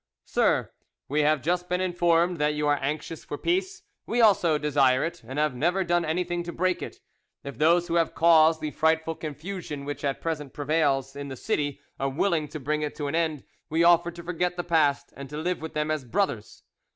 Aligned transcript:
"SIR,—We 0.25 1.21
have 1.21 1.43
just 1.43 1.69
been 1.69 1.79
informed 1.79 2.39
that 2.39 2.55
you 2.55 2.65
are 2.67 2.79
anxious 2.81 3.23
for 3.23 3.37
peace. 3.37 3.83
We 4.07 4.19
also 4.19 4.57
desire 4.57 5.05
it, 5.05 5.21
and 5.23 5.37
have 5.37 5.53
never 5.53 5.83
done 5.83 6.05
anything 6.05 6.41
to 6.41 6.51
break 6.51 6.81
it. 6.81 6.97
If 7.43 7.59
those 7.59 7.87
who 7.87 7.93
have 7.97 8.15
caused 8.15 8.61
the 8.61 8.71
frightful 8.71 9.13
confusion 9.13 9.85
which 9.85 10.03
at 10.03 10.19
present 10.19 10.53
prevails 10.53 11.15
in 11.15 11.27
the 11.27 11.37
city 11.37 11.81
are 11.99 12.09
willing 12.09 12.47
to 12.47 12.59
bring 12.59 12.81
it 12.81 12.95
to 12.95 13.05
an 13.09 13.13
end, 13.13 13.43
we 13.69 13.83
offer 13.83 14.09
to 14.09 14.23
forget 14.23 14.57
the 14.57 14.63
past 14.63 15.13
and 15.15 15.29
to 15.29 15.37
live 15.37 15.61
with 15.61 15.75
them 15.75 15.91
as 15.91 16.03
brothers. 16.03 16.63